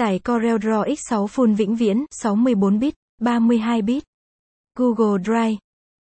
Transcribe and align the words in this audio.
Tải 0.00 0.18
CorelDRAW 0.18 0.84
X6 0.84 1.26
Full 1.26 1.54
vĩnh 1.54 1.76
viễn, 1.76 2.04
64 2.10 2.78
bit, 2.78 2.94
32 3.20 3.82
bit. 3.82 4.04
Google 4.78 5.22
Drive. 5.24 5.56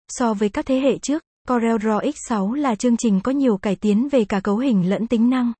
So 0.10 0.34
với 0.34 0.50
các 0.50 0.66
thế 0.66 0.80
hệ 0.80 0.98
trước, 0.98 1.24
CorelDRAW 1.48 2.12
X6 2.12 2.54
là 2.54 2.76
chương 2.76 2.98
trình 2.98 3.20
có 3.24 3.32
nhiều 3.32 3.58
cải 3.58 3.76
tiến 3.76 4.10
về 4.12 4.26
cả 4.26 4.40
cấu 4.40 4.58
hình 4.58 4.90
lẫn 4.90 5.08
tính 5.08 5.30
năng. 5.30 5.54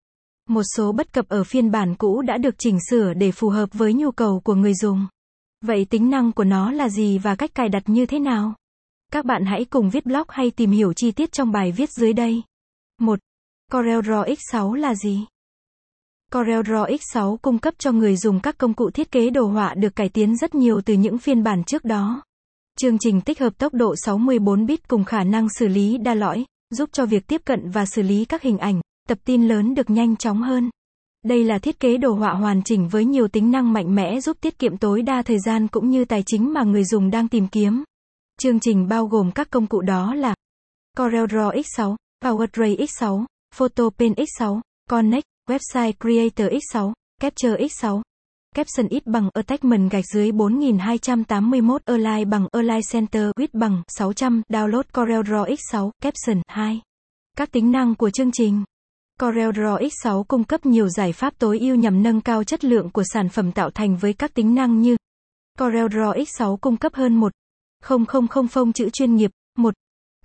Một 0.50 0.64
số 0.76 0.92
bất 0.92 1.14
cập 1.14 1.30
ở 1.30 1.44
phiên 1.44 1.72
bản 1.72 1.96
cũ 1.96 2.22
đã 2.22 2.38
được 2.38 2.56
chỉnh 2.58 2.78
sửa 2.90 3.14
để 3.14 3.32
phù 3.32 3.50
hợp 3.50 3.70
với 3.74 3.94
nhu 3.94 4.12
cầu 4.12 4.42
của 4.44 4.56
người 4.56 4.74
dùng. 4.74 5.08
Vậy 5.62 5.86
tính 5.86 6.10
năng 6.10 6.32
của 6.32 6.44
nó 6.44 6.72
là 6.72 6.90
gì 6.90 7.18
và 7.18 7.36
cách 7.36 7.54
cài 7.56 7.70
đặt 7.70 7.84
như 7.86 8.06
thế 8.06 8.20
nào? 8.20 8.54
Các 9.12 9.26
bạn 9.26 9.46
hãy 9.46 9.66
cùng 9.66 9.90
viết 9.90 10.06
blog 10.06 10.28
hay 10.30 10.52
tìm 10.52 10.72
hiểu 10.72 10.94
chi 10.94 11.12
tiết 11.12 11.32
trong 11.32 11.52
bài 11.52 11.72
viết 11.72 11.90
dưới 11.92 12.14
đây. 12.14 12.44
1. 13.00 13.20
CorelDRAW 13.72 14.36
X6 14.36 14.74
là 14.74 14.96
gì? 14.96 15.26
CorelDRAW 16.34 16.98
X6 16.98 17.38
cung 17.38 17.60
cấp 17.60 17.74
cho 17.78 17.92
người 17.92 18.16
dùng 18.16 18.40
các 18.40 18.58
công 18.58 18.74
cụ 18.74 18.90
thiết 18.90 19.12
kế 19.12 19.30
đồ 19.30 19.46
họa 19.46 19.74
được 19.74 19.96
cải 19.96 20.10
tiến 20.10 20.38
rất 20.38 20.56
nhiều 20.56 20.82
từ 20.86 20.94
những 20.94 21.18
phiên 21.18 21.44
bản 21.44 21.64
trước 21.64 21.86
đó. 21.86 22.22
Chương 22.80 22.98
trình 23.00 23.22
tích 23.22 23.40
hợp 23.40 23.58
tốc 23.58 23.74
độ 23.74 23.96
64 24.06 24.66
bit 24.66 24.88
cùng 24.88 25.04
khả 25.04 25.24
năng 25.24 25.48
xử 25.60 25.68
lý 25.68 25.98
đa 25.98 26.14
lõi, 26.14 26.46
giúp 26.70 26.90
cho 26.94 27.06
việc 27.06 27.28
tiếp 27.28 27.42
cận 27.46 27.70
và 27.70 27.86
xử 27.86 28.02
lý 28.02 28.26
các 28.26 28.42
hình 28.42 28.58
ảnh, 28.58 28.82
tập 29.10 29.18
tin 29.26 29.48
lớn 29.48 29.76
được 29.76 29.90
nhanh 29.90 30.16
chóng 30.16 30.42
hơn. 30.42 30.70
Đây 31.26 31.44
là 31.44 31.60
thiết 31.60 31.80
kế 31.80 31.98
đồ 31.98 32.14
họa 32.14 32.34
hoàn 32.34 32.64
chỉnh 32.64 32.88
với 32.88 33.06
nhiều 33.06 33.28
tính 33.28 33.52
năng 33.52 33.74
mạnh 33.74 33.96
mẽ 33.96 34.22
giúp 34.22 34.38
tiết 34.42 34.60
kiệm 34.60 34.78
tối 34.78 35.02
đa 35.02 35.22
thời 35.22 35.40
gian 35.40 35.68
cũng 35.68 35.90
như 35.90 36.06
tài 36.06 36.24
chính 36.26 36.54
mà 36.54 36.64
người 36.64 36.84
dùng 36.84 37.12
đang 37.12 37.28
tìm 37.28 37.48
kiếm. 37.48 37.84
Chương 38.42 38.60
trình 38.60 38.88
bao 38.88 39.08
gồm 39.08 39.32
các 39.32 39.50
công 39.50 39.68
cụ 39.68 39.82
đó 39.82 40.16
là 40.16 40.36
CorelDRAW 40.98 41.62
X6, 41.62 41.96
PowerDray 42.24 42.78
X6, 42.78 43.26
PhotoPen 43.56 44.14
X6, 44.14 44.60
Connect, 44.90 45.31
Website 45.50 45.94
Creator 46.00 46.48
X6, 46.48 46.94
Capture 47.22 47.58
X6. 47.58 48.02
Caption 48.56 48.88
ít 48.88 49.06
bằng 49.06 49.30
Attachment 49.34 49.92
gạch 49.92 50.06
dưới 50.14 50.32
4281 50.32 51.82
Align 51.86 52.30
bằng 52.30 52.48
Align 52.52 52.82
Center 52.92 53.30
Width 53.36 53.48
bằng 53.54 53.82
600 53.88 54.42
Download 54.50 54.84
CorelDRAW 54.94 55.56
X6 55.56 55.92
Caption 56.02 56.42
2 56.48 56.82
Các 57.38 57.52
tính 57.52 57.72
năng 57.72 57.96
của 57.96 58.10
chương 58.10 58.32
trình. 58.32 58.64
CorelDRAW 59.20 59.78
X6 59.78 60.24
cung 60.24 60.44
cấp 60.44 60.66
nhiều 60.66 60.90
giải 60.90 61.14
pháp 61.14 61.34
tối 61.40 61.60
ưu 61.60 61.76
nhằm 61.76 62.04
nâng 62.04 62.22
cao 62.22 62.44
chất 62.44 62.64
lượng 62.64 62.90
của 62.90 63.04
sản 63.14 63.30
phẩm 63.30 63.52
tạo 63.52 63.70
thành 63.70 63.98
với 63.98 64.14
các 64.14 64.34
tính 64.34 64.56
năng 64.56 64.82
như 64.82 64.98
CorelDRAW 65.60 66.14
X6 66.14 66.58
cung 66.58 66.78
cấp 66.78 66.94
hơn 66.94 67.16
1 67.16 67.32
000 67.84 68.48
phông 68.48 68.74
chữ 68.74 68.90
chuyên 68.90 69.16
nghiệp, 69.16 69.32
1 69.58 69.74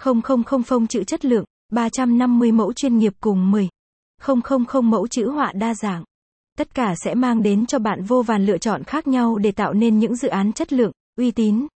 000 0.02 0.62
phông 0.66 0.86
chữ 0.86 1.04
chất 1.04 1.24
lượng, 1.24 1.44
350 1.72 2.52
mẫu 2.52 2.72
chuyên 2.72 2.98
nghiệp 2.98 3.12
cùng 3.20 3.50
10 3.50 3.68
000 4.22 4.90
mẫu 4.90 5.06
chữ 5.06 5.30
họa 5.30 5.52
đa 5.52 5.74
dạng. 5.74 6.04
Tất 6.58 6.74
cả 6.74 6.94
sẽ 7.04 7.14
mang 7.14 7.42
đến 7.42 7.66
cho 7.66 7.78
bạn 7.78 8.02
vô 8.02 8.22
vàn 8.22 8.46
lựa 8.46 8.58
chọn 8.58 8.84
khác 8.84 9.06
nhau 9.06 9.38
để 9.38 9.52
tạo 9.52 9.72
nên 9.72 9.98
những 9.98 10.16
dự 10.16 10.28
án 10.28 10.52
chất 10.52 10.72
lượng, 10.72 10.92
uy 11.18 11.30
tín. 11.30 11.66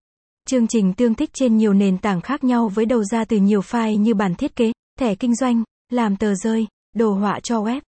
Chương 0.49 0.67
trình 0.67 0.93
tương 0.93 1.15
thích 1.15 1.31
trên 1.33 1.57
nhiều 1.57 1.73
nền 1.73 1.99
tảng 1.99 2.21
khác 2.21 2.45
nhau 2.45 2.69
với 2.69 2.87
đầu 2.87 3.05
ra 3.05 3.25
từ 3.25 3.37
nhiều 3.37 3.61
file 3.61 3.97
như 3.97 4.15
bản 4.15 4.35
thiết 4.35 4.57
kế, 4.57 4.73
thẻ 4.99 5.15
kinh 5.15 5.35
doanh, 5.35 5.63
làm 5.93 6.17
tờ 6.17 6.35
rơi, 6.35 6.67
đồ 6.97 7.13
họa 7.13 7.41
cho 7.41 7.63
web. 7.63 7.81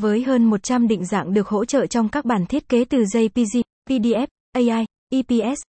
Với 0.00 0.22
hơn 0.22 0.44
100 0.44 0.88
định 0.88 1.04
dạng 1.04 1.34
được 1.34 1.48
hỗ 1.48 1.64
trợ 1.64 1.86
trong 1.86 2.08
các 2.08 2.24
bản 2.24 2.46
thiết 2.46 2.68
kế 2.68 2.84
từ 2.84 2.98
JPG, 2.98 3.62
PDF, 3.90 4.26
AI, 4.52 4.84
EPS. 5.10 5.62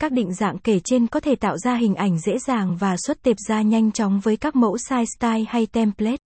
Các 0.00 0.12
định 0.12 0.34
dạng 0.34 0.58
kể 0.58 0.80
trên 0.84 1.06
có 1.06 1.20
thể 1.20 1.34
tạo 1.34 1.58
ra 1.58 1.74
hình 1.74 1.94
ảnh 1.94 2.18
dễ 2.18 2.38
dàng 2.38 2.76
và 2.76 2.96
xuất 3.06 3.22
tệp 3.22 3.36
ra 3.48 3.62
nhanh 3.62 3.92
chóng 3.92 4.20
với 4.20 4.36
các 4.36 4.56
mẫu 4.56 4.76
size 4.76 5.04
style 5.18 5.44
hay 5.48 5.66
template. 5.66 6.16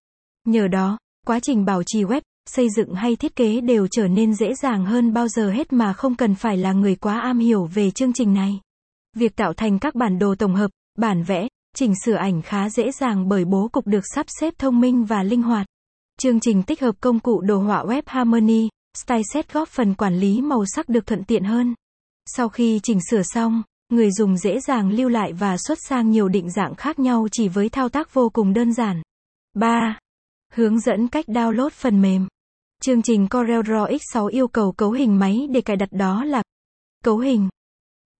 Nhờ 0.47 0.69
đó, 0.69 0.99
quá 1.27 1.41
trình 1.41 1.65
bảo 1.65 1.83
trì 1.83 2.05
web, 2.05 2.20
xây 2.51 2.69
dựng 2.77 2.95
hay 2.95 3.17
thiết 3.17 3.37
kế 3.37 3.61
đều 3.61 3.87
trở 3.87 4.09
nên 4.09 4.34
dễ 4.34 4.55
dàng 4.55 4.84
hơn 4.84 5.12
bao 5.12 5.28
giờ 5.28 5.51
hết 5.51 5.73
mà 5.73 5.92
không 5.92 6.15
cần 6.15 6.34
phải 6.34 6.56
là 6.56 6.73
người 6.73 6.97
quá 6.97 7.20
am 7.20 7.39
hiểu 7.39 7.65
về 7.65 7.91
chương 7.91 8.12
trình 8.12 8.34
này. 8.34 8.61
Việc 9.17 9.37
tạo 9.37 9.53
thành 9.53 9.78
các 9.78 9.95
bản 9.95 10.19
đồ 10.19 10.34
tổng 10.34 10.55
hợp, 10.55 10.70
bản 10.98 11.23
vẽ, 11.23 11.48
chỉnh 11.77 11.93
sửa 12.05 12.15
ảnh 12.15 12.43
khá 12.43 12.69
dễ 12.70 12.93
dàng 12.93 13.28
bởi 13.28 13.44
bố 13.44 13.69
cục 13.72 13.87
được 13.87 14.05
sắp 14.15 14.27
xếp 14.41 14.55
thông 14.59 14.81
minh 14.81 15.05
và 15.05 15.22
linh 15.22 15.43
hoạt. 15.43 15.66
Chương 16.19 16.41
trình 16.41 16.62
tích 16.62 16.81
hợp 16.81 16.94
công 17.00 17.21
cụ 17.21 17.41
đồ 17.41 17.59
họa 17.59 17.84
web 17.84 18.03
Harmony, 18.06 18.69
StyleSet 18.97 19.53
góp 19.53 19.69
phần 19.69 19.94
quản 19.94 20.15
lý 20.15 20.41
màu 20.41 20.65
sắc 20.66 20.89
được 20.89 21.06
thuận 21.06 21.25
tiện 21.25 21.44
hơn. 21.44 21.75
Sau 22.37 22.49
khi 22.49 22.81
chỉnh 22.83 22.99
sửa 23.10 23.22
xong, 23.22 23.62
người 23.89 24.10
dùng 24.10 24.37
dễ 24.37 24.60
dàng 24.60 24.91
lưu 24.91 25.09
lại 25.09 25.33
và 25.33 25.56
xuất 25.59 25.78
sang 25.89 26.10
nhiều 26.10 26.28
định 26.28 26.50
dạng 26.50 26.75
khác 26.75 26.99
nhau 26.99 27.28
chỉ 27.33 27.49
với 27.49 27.69
thao 27.69 27.89
tác 27.89 28.15
vô 28.15 28.28
cùng 28.28 28.53
đơn 28.53 28.72
giản. 28.72 29.03
3. 29.54 29.99
Hướng 30.55 30.81
dẫn 30.81 31.09
cách 31.09 31.25
download 31.29 31.69
phần 31.69 32.03
mềm. 32.03 32.27
Chương 32.83 33.03
trình 33.03 33.27
CorelDRAW 33.31 33.99
X6 33.99 34.27
yêu 34.27 34.49
cầu 34.49 34.73
cấu 34.73 34.91
hình 34.91 35.19
máy 35.19 35.47
để 35.51 35.61
cài 35.61 35.77
đặt 35.77 35.93
đó 35.93 36.25
là 36.25 36.43
cấu 37.05 37.19
hình 37.19 37.49